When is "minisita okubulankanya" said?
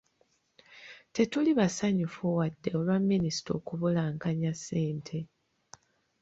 3.09-4.51